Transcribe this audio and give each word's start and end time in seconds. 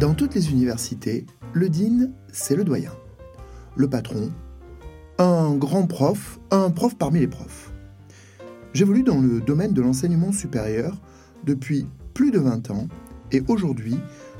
Dans 0.00 0.14
toutes 0.14 0.36
les 0.36 0.52
universités, 0.52 1.26
le 1.54 1.68
dean, 1.68 2.12
c'est 2.30 2.54
le 2.54 2.62
doyen. 2.62 2.92
Le 3.74 3.90
patron, 3.90 4.30
un 5.18 5.56
grand 5.56 5.88
prof, 5.88 6.38
un 6.52 6.70
prof 6.70 6.96
parmi 6.96 7.18
les 7.18 7.26
profs. 7.26 7.72
J'évolue 8.74 9.02
dans 9.02 9.20
le 9.20 9.40
domaine 9.40 9.72
de 9.72 9.82
l'enseignement 9.82 10.30
supérieur 10.30 10.96
depuis 11.42 11.88
plus 12.14 12.30
de 12.30 12.38
20 12.38 12.70
ans 12.70 12.86
et 13.32 13.42
aujourd'hui, 13.48 13.96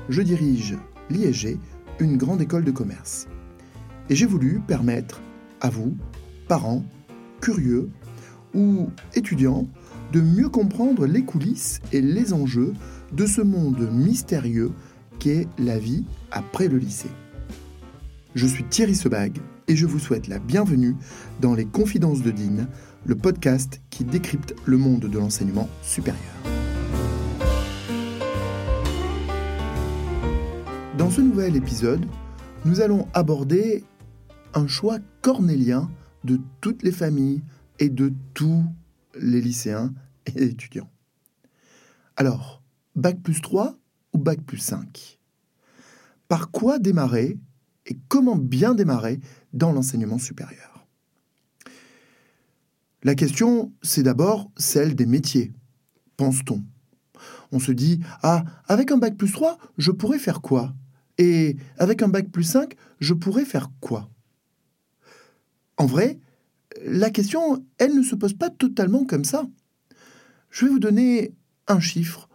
je 0.07 0.21
dirige 0.21 0.77
l'ISG, 1.09 1.57
une 1.99 2.15
grande 2.15 2.41
école 2.41 2.63
de 2.63 2.71
commerce. 2.71 3.27
Et 4.09 4.15
j'ai 4.15 4.27
voulu 4.27 4.61
permettre 4.65 5.19
à 5.59 5.69
vous, 5.69 5.97
parents, 6.47 6.85
curieux 7.41 7.89
ou 8.55 8.87
étudiants, 9.13 9.67
de 10.13 10.21
mieux 10.21 10.47
comprendre 10.47 11.05
les 11.05 11.23
coulisses 11.23 11.81
et 11.91 11.99
les 11.99 12.31
enjeux 12.31 12.71
de 13.11 13.25
ce 13.25 13.41
monde 13.41 13.89
mystérieux 13.91 14.71
la 15.57 15.77
vie 15.77 16.05
après 16.31 16.69
le 16.69 16.77
lycée. 16.77 17.09
Je 18.35 18.45
suis 18.45 18.63
Thierry 18.63 18.95
Sebag 18.95 19.37
et 19.67 19.75
je 19.75 19.85
vous 19.85 19.99
souhaite 19.99 20.29
la 20.29 20.39
bienvenue 20.39 20.95
dans 21.41 21.53
les 21.55 21.65
Confidences 21.65 22.21
de 22.21 22.31
Dean, 22.31 22.67
le 23.05 23.15
podcast 23.15 23.81
qui 23.89 24.05
décrypte 24.05 24.55
le 24.65 24.77
monde 24.77 25.01
de 25.01 25.17
l'enseignement 25.17 25.67
supérieur. 25.81 26.21
Dans 30.97 31.09
ce 31.09 31.19
nouvel 31.19 31.57
épisode, 31.57 32.05
nous 32.63 32.79
allons 32.79 33.05
aborder 33.13 33.83
un 34.53 34.67
choix 34.67 34.99
cornélien 35.21 35.89
de 36.23 36.39
toutes 36.61 36.83
les 36.83 36.93
familles 36.93 37.41
et 37.79 37.89
de 37.89 38.13
tous 38.33 38.63
les 39.19 39.41
lycéens 39.41 39.93
et 40.27 40.43
étudiants. 40.43 40.89
Alors, 42.15 42.61
Bac 42.95 43.21
plus 43.21 43.41
3 43.41 43.75
ou 44.13 44.17
Bac 44.17 44.41
plus 44.41 44.57
5 44.57 45.19
Par 46.27 46.51
quoi 46.51 46.79
démarrer 46.79 47.37
et 47.85 47.97
comment 48.07 48.35
bien 48.35 48.75
démarrer 48.75 49.19
dans 49.53 49.71
l'enseignement 49.71 50.17
supérieur? 50.17 50.87
La 53.03 53.15
question, 53.15 53.71
c'est 53.81 54.03
d'abord 54.03 54.51
celle 54.57 54.95
des 54.95 55.05
métiers. 55.05 55.53
Pense-t-on. 56.17 56.63
On 57.51 57.59
se 57.59 57.71
dit, 57.71 58.01
ah, 58.23 58.43
avec 58.67 58.91
un 58.91 58.97
Bac 58.97 59.15
plus 59.15 59.31
3, 59.31 59.57
je 59.77 59.91
pourrais 59.91 60.19
faire 60.19 60.41
quoi? 60.41 60.75
Et 61.17 61.57
avec 61.77 62.01
un 62.01 62.07
Bac 62.07 62.29
plus 62.29 62.43
5, 62.43 62.75
je 62.99 63.13
pourrais 63.13 63.45
faire 63.45 63.71
quoi? 63.79 64.09
En 65.77 65.85
vrai, 65.85 66.19
la 66.85 67.09
question, 67.09 67.65
elle 67.77 67.95
ne 67.95 68.03
se 68.03 68.15
pose 68.15 68.33
pas 68.33 68.49
totalement 68.49 69.05
comme 69.05 69.23
ça. 69.23 69.45
Je 70.49 70.65
vais 70.65 70.71
vous 70.71 70.79
donner 70.79 71.33
un 71.67 71.79
chiffre, 71.79 72.28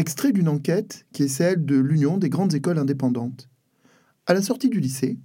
extrait 0.00 0.32
d'une 0.32 0.48
enquête 0.48 1.06
qui 1.12 1.24
est 1.24 1.28
celle 1.28 1.64
de 1.64 1.76
l'Union 1.76 2.16
des 2.16 2.30
grandes 2.30 2.54
écoles 2.54 2.78
indépendantes. 2.78 3.50
À 4.26 4.32
la 4.32 4.40
sortie 4.40 4.70
du 4.70 4.80
lycée, 4.80 5.18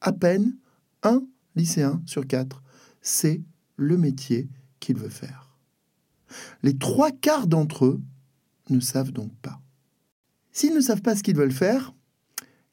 à 0.00 0.12
peine 0.12 0.56
un 1.02 1.24
lycéen 1.56 2.00
sur 2.06 2.26
quatre 2.26 2.62
sait 3.00 3.42
le 3.76 3.96
métier 3.96 4.48
qu'il 4.78 4.96
veut 4.96 5.08
faire. 5.08 5.58
Les 6.62 6.78
trois 6.78 7.10
quarts 7.10 7.48
d'entre 7.48 7.84
eux 7.84 8.00
ne 8.70 8.78
savent 8.78 9.10
donc 9.10 9.34
pas. 9.42 9.60
S'ils 10.52 10.74
ne 10.74 10.80
savent 10.80 11.02
pas 11.02 11.16
ce 11.16 11.24
qu'ils 11.24 11.36
veulent 11.36 11.50
faire, 11.50 11.92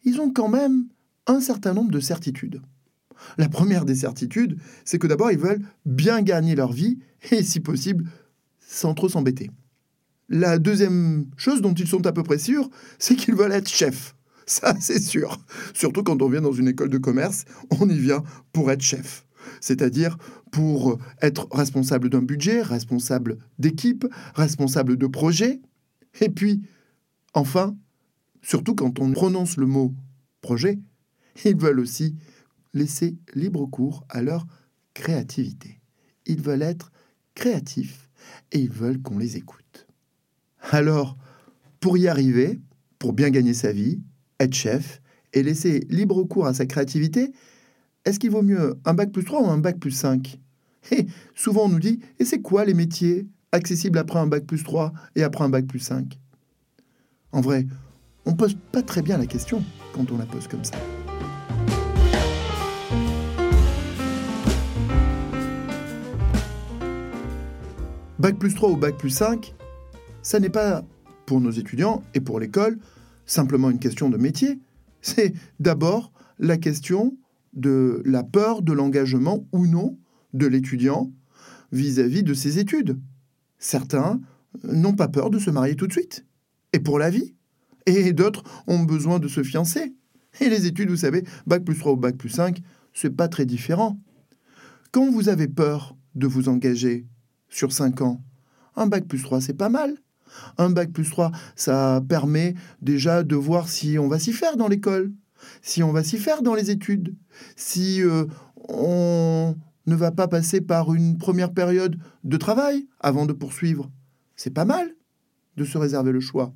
ils 0.03 0.21
ont 0.21 0.31
quand 0.31 0.49
même 0.49 0.85
un 1.25 1.41
certain 1.41 1.73
nombre 1.73 1.91
de 1.91 1.99
certitudes. 1.99 2.61
La 3.37 3.49
première 3.49 3.85
des 3.85 3.95
certitudes, 3.95 4.59
c'est 4.85 4.99
que 4.99 5.07
d'abord, 5.07 5.31
ils 5.31 5.39
veulent 5.39 5.65
bien 5.85 6.21
gagner 6.21 6.55
leur 6.55 6.71
vie 6.71 6.99
et, 7.31 7.41
si 7.41 7.59
possible, 7.59 8.07
sans 8.59 8.93
trop 8.93 9.09
s'embêter. 9.09 9.49
La 10.29 10.59
deuxième 10.59 11.25
chose 11.37 11.61
dont 11.61 11.73
ils 11.73 11.87
sont 11.87 12.05
à 12.05 12.11
peu 12.11 12.21
près 12.21 12.37
sûrs, 12.37 12.69
c'est 12.99 13.15
qu'ils 13.15 13.35
veulent 13.35 13.51
être 13.51 13.67
chefs. 13.67 14.15
Ça, 14.45 14.75
c'est 14.79 15.01
sûr. 15.01 15.37
Surtout 15.73 16.03
quand 16.03 16.21
on 16.21 16.29
vient 16.29 16.41
dans 16.41 16.53
une 16.53 16.67
école 16.67 16.89
de 16.89 16.97
commerce, 16.97 17.45
on 17.79 17.89
y 17.89 17.97
vient 17.97 18.23
pour 18.53 18.71
être 18.71 18.81
chef. 18.81 19.25
C'est-à-dire 19.61 20.17
pour 20.51 20.99
être 21.21 21.47
responsable 21.51 22.09
d'un 22.09 22.21
budget, 22.21 22.61
responsable 22.61 23.37
d'équipe, 23.57 24.05
responsable 24.35 24.97
de 24.97 25.07
projet. 25.07 25.61
Et 26.21 26.29
puis, 26.29 26.61
enfin, 27.33 27.75
surtout 28.41 28.75
quand 28.75 28.99
on 28.99 29.11
prononce 29.11 29.57
le 29.57 29.65
mot 29.65 29.93
projet, 30.41 30.79
ils 31.45 31.57
veulent 31.57 31.79
aussi 31.79 32.15
laisser 32.73 33.17
libre 33.33 33.65
cours 33.65 34.05
à 34.09 34.21
leur 34.21 34.45
créativité. 34.93 35.79
Ils 36.25 36.41
veulent 36.41 36.61
être 36.61 36.91
créatifs 37.33 38.09
et 38.51 38.59
ils 38.59 38.71
veulent 38.71 39.01
qu'on 39.01 39.17
les 39.17 39.37
écoute. 39.37 39.88
Alors, 40.71 41.17
pour 41.79 41.97
y 41.97 42.07
arriver, 42.07 42.59
pour 42.99 43.13
bien 43.13 43.31
gagner 43.31 43.55
sa 43.55 43.71
vie, 43.71 44.01
être 44.39 44.53
chef 44.53 45.01
et 45.33 45.41
laisser 45.41 45.81
libre 45.89 46.23
cours 46.23 46.45
à 46.45 46.53
sa 46.53 46.67
créativité, 46.67 47.31
est-ce 48.05 48.19
qu'il 48.19 48.29
vaut 48.29 48.43
mieux 48.43 48.75
un 48.85 48.93
bac 48.93 49.11
plus 49.11 49.23
3 49.23 49.41
ou 49.41 49.47
un 49.47 49.57
bac 49.57 49.79
plus 49.79 49.91
5 49.91 50.39
Et 50.91 51.07
souvent 51.33 51.65
on 51.65 51.69
nous 51.69 51.79
dit, 51.79 51.99
et 52.19 52.25
c'est 52.25 52.41
quoi 52.41 52.65
les 52.65 52.75
métiers 52.75 53.27
accessibles 53.51 53.97
après 53.97 54.19
un 54.19 54.27
bac 54.27 54.45
plus 54.45 54.63
3 54.63 54.93
et 55.15 55.23
après 55.23 55.43
un 55.43 55.49
bac 55.49 55.65
plus 55.65 55.79
5 55.79 56.19
En 57.31 57.41
vrai, 57.41 57.65
on 58.25 58.33
pose 58.33 58.55
pas 58.71 58.83
très 58.83 59.01
bien 59.01 59.17
la 59.17 59.25
question 59.25 59.63
quand 59.93 60.11
on 60.11 60.17
la 60.19 60.25
pose 60.25 60.47
comme 60.47 60.63
ça. 60.63 60.75
Bac 68.19 68.37
plus 68.37 68.53
3 68.53 68.69
ou 68.69 68.75
Bac 68.75 68.97
plus 68.97 69.09
5, 69.09 69.55
ça 70.29 70.39
n'est 70.39 70.51
pas 70.51 70.85
pour 71.25 71.41
nos 71.41 71.49
étudiants 71.49 72.03
et 72.13 72.21
pour 72.21 72.39
l'école 72.39 72.77
simplement 73.25 73.71
une 73.71 73.79
question 73.79 74.11
de 74.11 74.17
métier, 74.17 74.59
c'est 75.01 75.33
d'abord 75.59 76.13
la 76.37 76.57
question 76.57 77.17
de 77.53 78.03
la 78.05 78.21
peur 78.21 78.61
de 78.61 78.71
l'engagement 78.71 79.47
ou 79.51 79.65
non 79.65 79.97
de 80.33 80.45
l'étudiant 80.45 81.11
vis-à-vis 81.71 82.21
de 82.21 82.35
ses 82.35 82.59
études. 82.59 82.99
Certains 83.57 84.21
n'ont 84.63 84.93
pas 84.93 85.07
peur 85.07 85.31
de 85.31 85.39
se 85.39 85.49
marier 85.49 85.75
tout 85.75 85.87
de 85.87 85.93
suite, 85.93 86.27
et 86.73 86.79
pour 86.79 86.99
la 86.99 87.09
vie, 87.09 87.33
et 87.87 88.13
d'autres 88.13 88.43
ont 88.67 88.83
besoin 88.83 89.17
de 89.17 89.27
se 89.27 89.41
fiancer. 89.41 89.95
Et 90.41 90.49
les 90.49 90.67
études, 90.67 90.91
vous 90.91 90.97
savez, 90.97 91.23
bac 91.47 91.63
plus 91.63 91.75
3 91.75 91.93
ou 91.93 91.97
bac 91.97 92.15
plus 92.15 92.29
5, 92.29 92.61
c'est 92.93 93.09
pas 93.09 93.29
très 93.29 93.47
différent. 93.47 93.99
Quand 94.91 95.09
vous 95.09 95.27
avez 95.27 95.47
peur 95.47 95.97
de 96.13 96.27
vous 96.27 96.49
engager 96.49 97.07
sur 97.49 97.71
5 97.71 98.01
ans. 98.01 98.21
Un 98.75 98.85
bac 98.85 99.07
plus 99.07 99.23
3, 99.23 99.41
c'est 99.41 99.55
pas 99.55 99.69
mal. 99.69 99.97
Un 100.57 100.69
bac 100.69 100.91
plus 100.91 101.09
3, 101.09 101.31
ça 101.55 102.01
permet 102.07 102.55
déjà 102.81 103.23
de 103.23 103.35
voir 103.35 103.69
si 103.69 103.97
on 103.99 104.07
va 104.07 104.19
s'y 104.19 104.33
faire 104.33 104.57
dans 104.57 104.67
l'école, 104.67 105.11
si 105.61 105.83
on 105.83 105.91
va 105.91 106.03
s'y 106.03 106.17
faire 106.17 106.41
dans 106.41 106.55
les 106.55 106.71
études, 106.71 107.15
si 107.55 108.01
euh, 108.01 108.25
on 108.67 109.55
ne 109.85 109.95
va 109.95 110.11
pas 110.11 110.27
passer 110.27 110.61
par 110.61 110.93
une 110.93 111.17
première 111.17 111.53
période 111.53 111.97
de 112.23 112.37
travail 112.37 112.87
avant 112.99 113.25
de 113.25 113.33
poursuivre. 113.33 113.89
C'est 114.35 114.53
pas 114.53 114.65
mal 114.65 114.93
de 115.57 115.65
se 115.65 115.77
réserver 115.77 116.11
le 116.11 116.19
choix. 116.19 116.53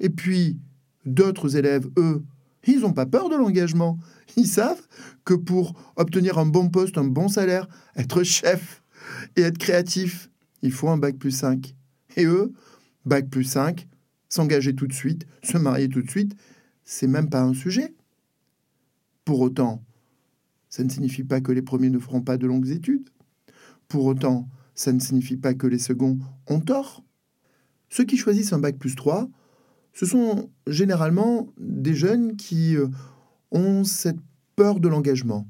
Et 0.00 0.10
puis, 0.10 0.58
d'autres 1.04 1.56
élèves, 1.56 1.88
eux, 1.98 2.22
ils 2.66 2.80
n'ont 2.80 2.92
pas 2.92 3.06
peur 3.06 3.28
de 3.28 3.36
l'engagement. 3.36 3.98
Ils 4.36 4.46
savent 4.46 4.86
que 5.24 5.34
pour 5.34 5.74
obtenir 5.96 6.38
un 6.38 6.46
bon 6.46 6.68
poste, 6.68 6.96
un 6.98 7.04
bon 7.04 7.28
salaire, 7.28 7.66
être 7.96 8.22
chef, 8.22 8.82
et 9.36 9.42
être 9.42 9.58
créatif, 9.58 10.30
il 10.62 10.72
faut 10.72 10.88
un 10.88 10.96
bac 10.96 11.16
plus 11.16 11.30
5. 11.30 11.74
Et 12.16 12.24
eux, 12.24 12.52
bac 13.04 13.28
plus 13.28 13.44
5, 13.44 13.88
s'engager 14.28 14.74
tout 14.74 14.86
de 14.86 14.92
suite, 14.92 15.26
se 15.42 15.58
marier 15.58 15.88
tout 15.88 16.02
de 16.02 16.10
suite, 16.10 16.34
c'est 16.84 17.06
même 17.06 17.28
pas 17.28 17.42
un 17.42 17.54
sujet. 17.54 17.94
Pour 19.24 19.40
autant, 19.40 19.82
ça 20.68 20.82
ne 20.82 20.88
signifie 20.88 21.24
pas 21.24 21.40
que 21.40 21.52
les 21.52 21.62
premiers 21.62 21.90
ne 21.90 21.98
feront 21.98 22.22
pas 22.22 22.38
de 22.38 22.46
longues 22.46 22.68
études. 22.68 23.08
Pour 23.88 24.06
autant, 24.06 24.48
ça 24.74 24.92
ne 24.92 24.98
signifie 24.98 25.36
pas 25.36 25.54
que 25.54 25.66
les 25.66 25.78
seconds 25.78 26.18
ont 26.46 26.60
tort. 26.60 27.04
Ceux 27.90 28.04
qui 28.04 28.16
choisissent 28.16 28.52
un 28.52 28.58
bac 28.58 28.78
plus 28.78 28.94
3, 28.94 29.28
ce 29.92 30.06
sont 30.06 30.50
généralement 30.66 31.52
des 31.58 31.94
jeunes 31.94 32.36
qui 32.36 32.76
euh, 32.76 32.88
ont 33.50 33.84
cette 33.84 34.18
peur 34.56 34.80
de 34.80 34.88
l'engagement. 34.88 35.46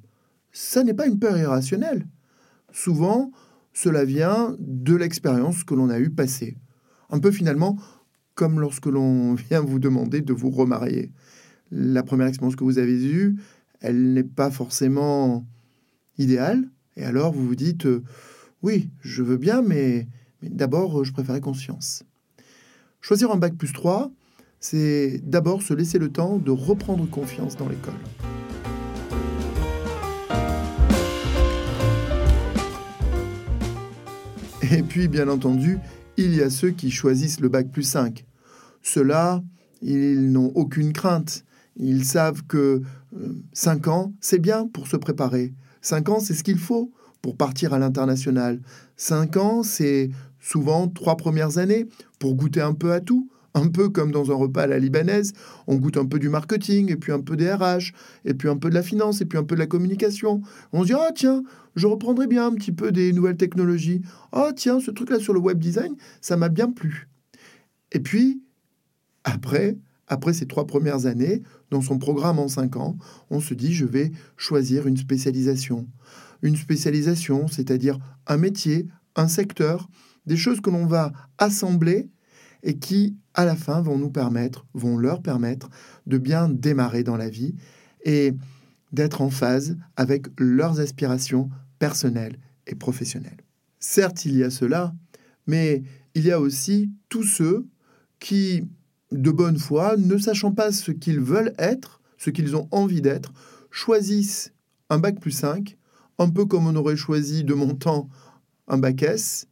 Ça 0.51 0.83
n'est 0.83 0.95
pas 0.95 1.07
une 1.07 1.19
peur 1.19 1.39
irrationnelle. 1.39 2.07
Souvent, 2.73 3.31
cela 3.73 4.05
vient 4.05 4.57
de 4.59 4.95
l'expérience 4.97 5.65
que 5.65 5.75
l'on 5.75 5.89
a 5.89 6.01
eu 6.01 6.11
passée. 6.11 6.57
Un 7.13 7.21
peu 7.21 7.31
finalement 7.31 7.77
comme 8.35 8.59
lorsque 8.59 8.87
l'on 8.87 9.35
vient 9.51 9.61
vous 9.61 9.79
demander 9.79 10.23
de 10.23 10.33
vous 10.33 10.51
remarier. 10.51 11.13
La 11.71 12.03
première 12.03 12.27
expérience 12.27 12.57
que 12.57 12.65
vous 12.65 12.79
avez 12.79 13.05
eue, 13.05 13.37
elle 13.81 14.15
n'est 14.15 14.25
pas 14.25 14.51
forcément 14.51 15.47
idéale, 16.19 16.69
et 16.97 17.05
alors 17.05 17.33
vous 17.33 17.47
vous 17.47 17.55
dites 17.55 17.87
euh, 17.87 18.03
oui, 18.63 18.91
je 19.01 19.23
veux 19.23 19.39
bien, 19.39 19.63
mais, 19.63 20.07
mais 20.43 20.49
d'abord 20.51 21.05
je 21.05 21.13
préférais 21.13 21.41
conscience. 21.41 22.05
Choisir 23.01 23.31
un 23.31 23.37
bac 23.37 23.57
plus 23.57 23.73
3, 23.73 24.11
c'est 24.61 25.21
d'abord 25.25 25.63
se 25.63 25.75
laisser 25.75 25.99
le 25.99 26.11
temps 26.11 26.39
de 26.39 26.51
reprendre 26.51 27.09
confiance 27.09 27.57
dans 27.57 27.69
l'école. 27.69 27.95
Et 34.71 34.83
puis, 34.83 35.09
bien 35.09 35.29
entendu, 35.29 35.79
il 36.17 36.35
y 36.35 36.43
a 36.43 36.51
ceux 36.51 36.71
qui 36.71 36.91
choisissent 36.91 37.41
le 37.41 37.49
bac 37.49 37.71
plus 37.71 37.83
5. 37.83 38.25
Ceux-là, 38.83 39.43
Ils 39.85 40.31
n'ont 40.31 40.53
aucune 40.55 40.93
crainte. 40.93 41.45
Ils 41.77 42.05
savent 42.05 42.45
que 42.47 42.83
5 43.53 43.89
ans, 43.89 44.13
c'est 44.21 44.39
bien 44.39 44.69
pour 44.69 44.87
se 44.87 44.97
préparer. 44.97 45.55
5 45.81 46.09
ans, 46.09 46.21
c'est 46.21 46.35
ce 46.35 46.45
qu'il 46.45 46.59
faut 46.59 46.93
pour 47.21 47.37
partir 47.37 47.73
à 47.75 47.79
l'international. 47.79 48.61
5 48.97 49.37
ans, 49.39 49.63
c'est 49.63 50.11
souvent 50.39 50.89
trois 50.89 51.17
premières 51.17 51.59
années 51.59 51.89
pour 52.19 52.35
goûter 52.35 52.61
un 52.61 52.75
peu 52.75 52.93
à 52.93 53.01
tout, 53.01 53.29
un 53.55 53.69
peu 53.69 53.89
comme 53.89 54.11
dans 54.13 54.31
un 54.31 54.35
repas 54.35 54.63
à 54.63 54.67
la 54.67 54.79
libanaise, 54.79 55.33
on 55.67 55.77
goûte 55.77 55.97
un 55.97 56.07
peu 56.07 56.19
du 56.19 56.29
marketing, 56.29 56.91
et 56.91 56.97
puis 56.97 57.13
un 57.13 57.21
peu 57.21 57.37
des 57.37 57.53
RH, 57.53 57.93
et 58.25 58.35
puis 58.35 58.49
un 58.49 58.57
peu 58.57 58.71
de 58.71 58.75
la 58.75 58.83
finance, 58.83 59.21
et 59.21 59.25
puis 59.25 59.39
un 59.39 59.45
peu 59.45 59.55
de 59.55 59.61
la 59.61 59.67
communication. 59.67 60.43
On 60.73 60.83
se 60.83 60.89
dit, 60.89 60.95
ah 60.95 61.11
tiens, 61.15 61.43
je 61.77 61.87
reprendrai 61.87 62.27
bien 62.27 62.47
un 62.47 62.55
petit 62.55 62.73
peu 62.73 62.93
des 62.93 63.13
nouvelles 63.13 63.37
technologies. 63.37 64.03
Ah 64.33 64.53
tiens, 64.55 64.81
ce 64.81 64.91
truc-là 64.91 65.19
sur 65.19 65.35
le 65.35 65.41
web 65.41 65.59
design, 65.59 65.95
ça 66.21 66.37
m'a 66.37 66.49
bien 66.49 66.71
plu. 66.71 67.09
Et 67.93 68.01
puis, 68.01 68.43
après, 69.25 69.77
après 70.09 70.33
ces 70.33 70.47
trois 70.47 70.67
premières 70.67 71.07
années, 71.07 71.43
dans 71.71 71.81
son 71.81 71.99
programme 71.99 72.39
en 72.39 72.49
cinq 72.49 72.77
ans, 72.77 72.97
on 73.31 73.41
se 73.41 73.55
dit, 73.55 73.73
je 73.73 73.85
vais 73.85 74.13
choisir 74.37 74.87
une 74.87 74.97
spécialisation. 74.97 75.87
Une 76.43 76.57
spécialisation, 76.57 77.49
c'est-à-dire 77.49 77.99
un 78.27 78.37
métier, 78.37 78.89
un 79.17 79.29
secteur, 79.29 79.89
des 80.27 80.37
choses 80.37 80.61
que 80.61 80.71
l'on 80.71 80.87
va 80.87 81.13
assembler 81.39 82.11
et 82.63 82.79
qui, 82.79 83.17
à 83.35 83.45
la 83.45 83.57
fin, 83.57 83.81
vont 83.81 83.99
nous 83.99 84.11
permettre, 84.11 84.67
vont 84.75 84.97
leur 84.97 85.23
permettre 85.23 85.69
de 86.07 86.19
bien 86.19 86.49
démarrer 86.49 87.03
dans 87.03 87.17
la 87.17 87.29
vie 87.29 87.55
et 88.05 88.35
d'être 88.93 89.21
en 89.21 89.31
phase 89.31 89.77
avec 89.97 90.27
leurs 90.39 90.81
aspirations 90.81 91.51
personnelles 91.79 92.39
et 92.67 92.75
professionnelles. 92.75 93.39
Certes, 93.79 94.25
il 94.25 94.37
y 94.37 94.45
a 94.45 94.51
cela, 94.51 94.95
mais 95.47 95.83
il 96.15 96.25
y 96.25 96.31
a 96.31 96.41
aussi 96.41 96.91
tous 97.09 97.25
ceux 97.25 97.67
qui, 98.21 98.65
de 99.11 99.31
bonne 99.31 99.59
foi, 99.59 99.97
ne 99.97 100.17
sachant 100.19 100.53
pas 100.53 100.71
ce 100.73 100.93
qu'ils 100.93 101.21
veulent 101.21 101.55
être, 101.59 102.01
ce 102.19 102.31
qu'ils 102.31 102.55
ont 102.55 102.69
envie 102.71 103.03
d'être, 103.03 103.33
choisissent 103.71 104.53
un 104.91 104.99
bac 104.99 105.19
plus 105.19 105.33
5, 105.33 105.77
un 106.19 106.29
peu 106.29 106.45
comme 106.45 106.67
on 106.67 106.77
aurait 106.77 106.97
choisi 106.97 107.43
de 107.43 107.55
mon 107.55 107.75
temps 107.75 108.09
un 108.69 108.79
bac 108.79 109.03
S, 109.03 109.49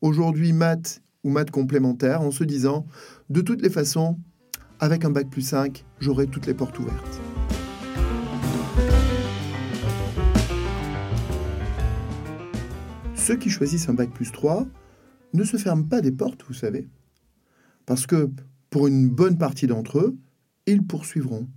aujourd'hui 0.00 0.52
maths 0.52 1.02
ou 1.24 1.30
maths 1.30 1.50
complémentaires 1.50 2.22
en 2.22 2.30
se 2.30 2.44
disant, 2.44 2.86
de 3.30 3.40
toutes 3.40 3.62
les 3.62 3.70
façons, 3.70 4.18
avec 4.80 5.04
un 5.04 5.10
bac 5.10 5.28
plus 5.28 5.42
5, 5.42 5.84
j'aurai 6.00 6.26
toutes 6.26 6.46
les 6.46 6.54
portes 6.54 6.78
ouvertes. 6.78 7.20
Ceux 13.14 13.36
qui 13.36 13.50
choisissent 13.50 13.88
un 13.88 13.94
bac 13.94 14.10
plus 14.10 14.32
3 14.32 14.66
ne 15.34 15.44
se 15.44 15.56
ferment 15.56 15.84
pas 15.84 16.00
des 16.00 16.12
portes, 16.12 16.44
vous 16.46 16.54
savez. 16.54 16.88
Parce 17.84 18.06
que 18.06 18.30
pour 18.70 18.86
une 18.86 19.08
bonne 19.08 19.36
partie 19.36 19.66
d'entre 19.66 19.98
eux, 19.98 20.16
ils 20.66 20.82
poursuivront. 20.82 21.48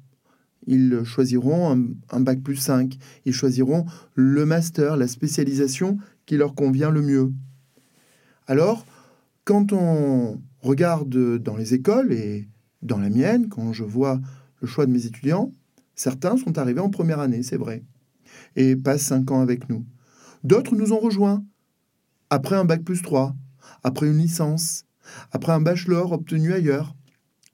Ils 0.67 1.03
choisiront 1.03 1.71
un, 1.71 1.85
un, 2.11 2.19
bac 2.19 2.41
plus 2.41 2.55
5. 2.55 2.97
Ils 3.25 3.33
choisiront 3.33 3.85
le 4.15 4.45
master, 4.45 4.97
la 4.97 5.07
spécialisation 5.07 5.97
qui 6.25 6.37
leur 6.37 6.55
convient 6.55 6.91
le 6.91 7.01
mieux. 7.01 7.31
Alors, 8.47 8.85
quand 9.43 9.73
on 9.73 10.41
regarde 10.61 11.37
dans 11.37 11.57
les 11.57 11.73
écoles 11.73 12.13
et 12.13 12.47
dans 12.81 12.99
la 12.99 13.09
mienne, 13.09 13.49
quand 13.49 13.73
je 13.73 13.83
vois 13.83 14.19
le 14.61 14.67
choix 14.67 14.85
de 14.85 14.91
mes 14.91 15.05
étudiants, 15.05 15.51
certains 15.95 16.37
sont 16.37 16.57
arrivés 16.57 16.79
en 16.79 16.89
première 16.89 17.19
année, 17.19 17.43
c'est 17.43 17.57
vrai, 17.57 17.83
et 18.55 18.75
passent 18.75 19.03
cinq 19.05 19.31
ans 19.31 19.41
avec 19.41 19.69
nous. 19.69 19.85
D'autres 20.43 20.75
nous 20.75 20.93
ont 20.93 20.99
rejoints 20.99 21.43
après 22.29 22.55
un 22.55 22.65
bac 22.65 22.83
plus 22.83 23.01
3, 23.01 23.35
après 23.83 24.07
une 24.07 24.17
licence, 24.17 24.85
après 25.31 25.51
un 25.51 25.61
bachelor 25.61 26.11
obtenu 26.11 26.53
ailleurs, 26.53 26.95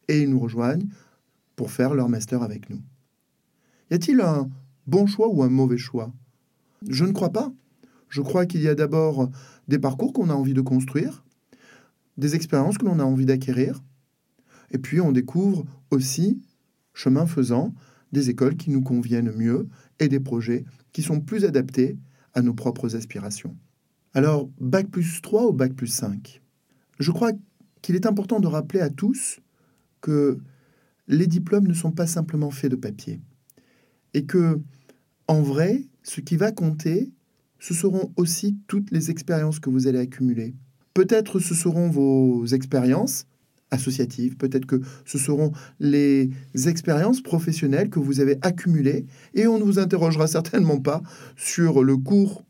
et 0.08 0.22
ils 0.22 0.30
nous 0.30 0.40
rejoignent 0.40 0.88
pour 1.56 1.72
faire 1.72 1.94
leur 1.94 2.10
master 2.10 2.44
avec 2.44 2.70
nous. 2.70 2.82
Y 3.92 3.96
a-t-il 3.96 4.22
un 4.22 4.50
bon 4.86 5.08
choix 5.08 5.28
ou 5.28 5.44
un 5.44 5.50
mauvais 5.50 5.78
choix? 5.78 6.14
Je 6.88 7.06
ne 7.06 7.12
crois 7.12 7.32
pas. 7.32 7.52
Je 8.10 8.22
crois 8.22 8.46
qu'il 8.46 8.62
y 8.62 8.68
a 8.68 8.76
d'abord 8.76 9.30
des 9.68 9.80
parcours 9.80 10.14
qu'on 10.14 10.30
a 10.30 10.34
envie 10.34 10.54
de 10.54 10.62
construire, 10.62 11.26
des 12.18 12.36
expériences 12.36 12.78
que 12.78 12.86
l'on 12.86 13.00
a 13.00 13.04
envie 13.04 13.26
d'acquérir, 13.26 13.84
et 14.72 14.78
puis 14.78 15.00
on 15.02 15.12
découvre 15.12 15.66
aussi, 15.92 16.42
chemin 16.94 17.26
faisant, 17.26 17.74
des 18.12 18.30
écoles 18.30 18.56
qui 18.56 18.70
nous 18.70 18.82
conviennent 18.82 19.32
mieux 19.32 19.68
et 20.00 20.08
des 20.08 20.20
projets 20.20 20.66
qui 20.94 21.04
sont 21.04 21.20
plus 21.20 21.46
adaptés 21.46 21.98
à 22.34 22.42
nos 22.42 22.54
propres 22.54 22.96
aspirations. 22.96 23.56
Alors, 24.14 24.50
Bac 24.60 24.90
plus 24.90 25.22
3 25.22 25.48
ou 25.48 25.54
Bac 25.54 25.74
plus 25.74 25.88
5 25.88 26.42
Je 27.00 27.12
crois 27.12 27.32
qu'il 27.82 27.96
est 27.96 28.06
important 28.06 28.40
de 28.40 28.48
rappeler 28.48 28.80
à 28.80 28.90
tous 28.90 29.40
que 30.02 30.38
les 31.08 31.28
diplômes 31.28 31.68
ne 31.68 31.74
sont 31.74 31.92
pas 31.92 32.08
simplement 32.08 32.52
faits 32.52 32.72
de 32.72 32.76
papier. 32.76 33.22
Et 34.14 34.26
que, 34.26 34.60
en 35.28 35.42
vrai, 35.42 35.86
ce 36.04 36.22
qui 36.22 36.38
va 36.38 36.52
compter, 36.52 37.12
ce 37.60 37.74
seront 37.74 38.12
aussi 38.16 38.58
toutes 38.68 38.92
les 38.92 39.10
expériences 39.12 39.60
que 39.60 39.70
vous 39.70 39.88
allez 39.88 40.00
accumuler. 40.00 40.56
Peut-être 40.98 41.38
ce 41.38 41.54
seront 41.54 41.90
vos 41.90 42.44
expériences 42.48 43.28
associatives, 43.70 44.36
peut-être 44.36 44.66
que 44.66 44.82
ce 45.06 45.20
seront 45.20 45.52
les 45.80 46.32
expériences 46.66 47.22
professionnelles 47.22 47.92
que 47.92 48.00
vous 48.00 48.20
avez 48.20 48.40
accumulées 48.42 49.06
et 49.36 49.46
on 49.46 49.60
ne 49.60 49.64
vous 49.64 49.78
interrogera 49.78 50.26
certainement 50.38 50.80
pas 50.80 51.04
sur 51.36 51.84
le 51.84 51.98
cours 51.98 52.44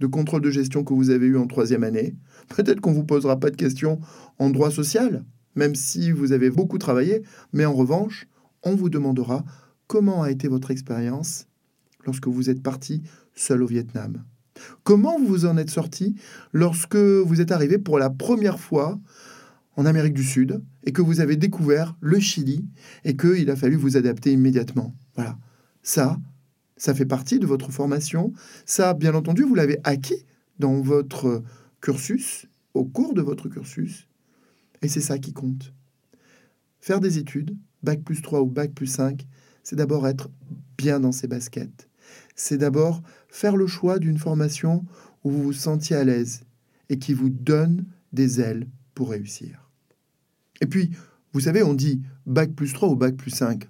de 0.00 0.06
contrôle 0.06 0.42
de 0.42 0.50
gestion 0.50 0.84
que 0.84 0.92
vous 0.92 1.08
avez 1.08 1.24
eu 1.24 1.38
en 1.38 1.46
troisième 1.46 1.82
année. 1.82 2.14
Peut-être 2.54 2.82
qu'on 2.82 2.90
ne 2.90 2.96
vous 2.96 3.04
posera 3.04 3.40
pas 3.40 3.48
de 3.48 3.56
questions 3.56 3.98
en 4.38 4.50
droit 4.50 4.70
social, 4.70 5.24
même 5.54 5.74
si 5.74 6.12
vous 6.12 6.32
avez 6.32 6.50
beaucoup 6.50 6.76
travaillé, 6.76 7.22
mais 7.54 7.64
en 7.64 7.72
revanche, 7.72 8.26
on 8.62 8.74
vous 8.74 8.90
demandera 8.90 9.46
comment 9.86 10.22
a 10.22 10.30
été 10.30 10.46
votre 10.46 10.70
expérience 10.70 11.46
lorsque 12.04 12.28
vous 12.28 12.50
êtes 12.50 12.62
parti 12.62 13.02
seul 13.34 13.62
au 13.62 13.66
Vietnam. 13.66 14.22
Comment 14.82 15.18
vous 15.18 15.46
en 15.46 15.56
êtes 15.56 15.70
sorti 15.70 16.14
lorsque 16.52 16.96
vous 16.96 17.40
êtes 17.40 17.52
arrivé 17.52 17.78
pour 17.78 17.98
la 17.98 18.10
première 18.10 18.58
fois 18.58 18.98
en 19.76 19.86
Amérique 19.86 20.14
du 20.14 20.24
Sud 20.24 20.62
et 20.84 20.92
que 20.92 21.02
vous 21.02 21.20
avez 21.20 21.36
découvert 21.36 21.96
le 22.00 22.20
Chili 22.20 22.64
et 23.04 23.16
qu'il 23.16 23.50
a 23.50 23.56
fallu 23.56 23.76
vous 23.76 23.96
adapter 23.96 24.32
immédiatement? 24.32 24.94
Voilà. 25.16 25.36
Ça, 25.82 26.18
ça 26.76 26.94
fait 26.94 27.06
partie 27.06 27.38
de 27.38 27.46
votre 27.46 27.70
formation. 27.72 28.32
Ça, 28.66 28.94
bien 28.94 29.14
entendu, 29.14 29.42
vous 29.42 29.54
l'avez 29.54 29.78
acquis 29.84 30.24
dans 30.58 30.80
votre 30.80 31.42
cursus, 31.80 32.46
au 32.74 32.84
cours 32.84 33.14
de 33.14 33.22
votre 33.22 33.48
cursus. 33.48 34.06
Et 34.82 34.88
c'est 34.88 35.00
ça 35.00 35.18
qui 35.18 35.32
compte. 35.32 35.72
Faire 36.80 37.00
des 37.00 37.18
études, 37.18 37.56
bac 37.82 38.02
plus 38.02 38.22
3 38.22 38.42
ou 38.42 38.46
bac 38.46 38.72
plus 38.72 38.86
5, 38.86 39.26
c'est 39.62 39.76
d'abord 39.76 40.06
être 40.06 40.30
bien 40.76 41.00
dans 41.00 41.12
ses 41.12 41.26
baskets 41.26 41.88
c'est 42.34 42.58
d'abord 42.58 43.02
faire 43.28 43.56
le 43.56 43.66
choix 43.66 43.98
d'une 43.98 44.18
formation 44.18 44.84
où 45.22 45.30
vous 45.30 45.42
vous 45.42 45.52
sentiez 45.52 45.96
à 45.96 46.04
l'aise 46.04 46.44
et 46.88 46.98
qui 46.98 47.14
vous 47.14 47.30
donne 47.30 47.86
des 48.12 48.40
ailes 48.40 48.68
pour 48.94 49.10
réussir. 49.10 49.70
Et 50.60 50.66
puis, 50.66 50.90
vous 51.32 51.40
savez, 51.40 51.62
on 51.62 51.74
dit 51.74 52.02
bac 52.26 52.52
plus 52.54 52.72
3 52.72 52.88
ou 52.88 52.96
bac 52.96 53.16
plus 53.16 53.30
5. 53.30 53.68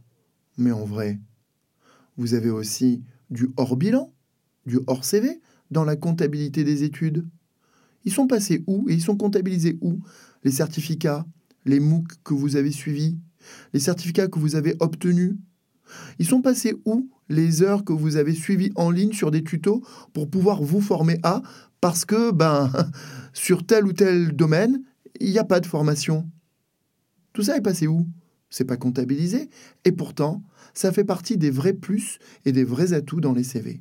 Mais 0.58 0.72
en 0.72 0.84
vrai, 0.84 1.18
vous 2.16 2.34
avez 2.34 2.50
aussi 2.50 3.02
du 3.30 3.48
hors 3.56 3.76
bilan, 3.76 4.12
du 4.66 4.80
hors 4.86 5.04
CV 5.04 5.40
dans 5.70 5.84
la 5.84 5.96
comptabilité 5.96 6.62
des 6.62 6.82
études. 6.82 7.26
Ils 8.04 8.12
sont 8.12 8.26
passés 8.26 8.62
où 8.66 8.88
et 8.88 8.94
ils 8.94 9.02
sont 9.02 9.16
comptabilisés 9.16 9.78
où? 9.80 10.00
Les 10.44 10.50
certificats, 10.50 11.26
les 11.64 11.80
MOOC 11.80 12.06
que 12.22 12.34
vous 12.34 12.56
avez 12.56 12.70
suivis, 12.70 13.18
les 13.72 13.80
certificats 13.80 14.28
que 14.28 14.38
vous 14.38 14.56
avez 14.56 14.76
obtenus? 14.80 15.36
Ils 16.18 16.26
sont 16.26 16.42
passés 16.42 16.74
où 16.84 17.08
les 17.28 17.62
heures 17.62 17.84
que 17.84 17.92
vous 17.92 18.16
avez 18.16 18.34
suivies 18.34 18.72
en 18.76 18.90
ligne 18.90 19.12
sur 19.12 19.30
des 19.30 19.44
tutos 19.44 19.82
pour 20.12 20.28
pouvoir 20.28 20.62
vous 20.62 20.80
former 20.80 21.18
à, 21.22 21.42
parce 21.80 22.04
que 22.04 22.30
ben, 22.30 22.70
sur 23.32 23.64
tel 23.66 23.86
ou 23.86 23.92
tel 23.92 24.34
domaine, 24.34 24.82
il 25.20 25.30
n'y 25.30 25.38
a 25.38 25.44
pas 25.44 25.60
de 25.60 25.66
formation. 25.66 26.28
Tout 27.32 27.42
ça 27.42 27.56
est 27.56 27.62
passé 27.62 27.86
où? 27.86 28.06
C'est 28.50 28.64
pas 28.64 28.76
comptabilisé. 28.76 29.50
Et 29.84 29.92
pourtant, 29.92 30.42
ça 30.74 30.92
fait 30.92 31.04
partie 31.04 31.36
des 31.36 31.50
vrais 31.50 31.72
plus 31.72 32.18
et 32.44 32.52
des 32.52 32.64
vrais 32.64 32.92
atouts 32.92 33.20
dans 33.20 33.32
les 33.32 33.42
CV. 33.42 33.80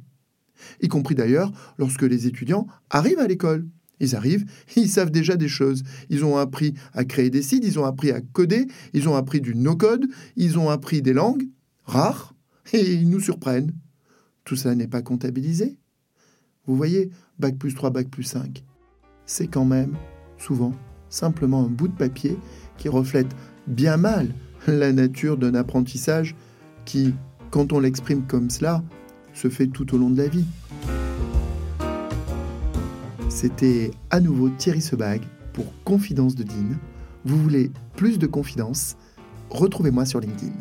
Y 0.82 0.88
compris 0.88 1.16
d'ailleurs 1.16 1.52
lorsque 1.78 2.04
les 2.04 2.28
étudiants 2.28 2.68
arrivent 2.90 3.20
à 3.20 3.28
l'école. 3.28 3.68
Ils 4.00 4.16
arrivent, 4.16 4.46
ils 4.76 4.90
savent 4.90 5.12
déjà 5.12 5.36
des 5.36 5.48
choses. 5.48 5.84
Ils 6.10 6.26
ont 6.26 6.38
appris 6.38 6.74
à 6.94 7.06
créer 7.06 7.30
des 7.30 7.42
sites, 7.42 7.64
ils 7.64 7.78
ont 7.80 7.86
appris 7.86 8.12
à 8.12 8.22
coder, 8.22 8.68
ils 8.94 9.08
ont 9.08 9.16
appris 9.16 9.42
du 9.42 9.56
no-code, 9.56 10.08
ils 10.36 10.58
ont 10.58 10.70
appris 10.70 11.02
des 11.02 11.14
langues 11.14 11.48
rares, 11.86 12.34
et 12.74 12.94
ils 12.94 13.10
nous 13.10 13.20
surprennent. 13.20 13.74
Tout 14.44 14.56
ça 14.56 14.76
n'est 14.76 14.88
pas 14.88 15.02
comptabilisé. 15.02 15.78
Vous 16.66 16.76
voyez, 16.76 17.12
bac 17.40 17.58
plus 17.58 17.74
3, 17.74 17.90
bac 17.90 18.10
plus 18.10 18.24
5, 18.24 18.64
c'est 19.26 19.48
quand 19.48 19.66
même, 19.66 19.96
souvent, 20.38 20.74
simplement 21.10 21.66
un 21.66 21.70
bout 21.70 21.88
de 21.88 21.96
papier 21.96 22.38
qui 22.78 22.90
reflète 22.90 23.36
bien 23.68 23.98
mal 23.98 24.34
la 24.68 24.94
nature 24.94 25.38
d'un 25.38 25.56
apprentissage 25.56 26.36
qui, 26.86 27.14
quand 27.52 27.74
on 27.74 27.80
l'exprime 27.80 28.26
comme 28.26 28.50
cela, 28.50 28.84
se 29.34 29.50
fait 29.50 29.68
tout 29.68 29.94
au 29.94 29.98
long 29.98 30.10
de 30.10 30.18
la 30.18 30.28
vie. 30.28 30.46
C'était 33.30 33.92
à 34.10 34.20
nouveau 34.20 34.50
Thierry 34.50 34.82
Sebag 34.82 35.22
pour 35.54 35.66
Confidence 35.84 36.36
de 36.36 36.44
Dean. 36.44 36.78
Vous 37.26 37.38
voulez 37.38 37.72
plus 37.96 38.20
de 38.20 38.28
confidence 38.28 38.96
retrouvez-moi 39.50 40.06
sur 40.06 40.20
LinkedIn. 40.20 40.54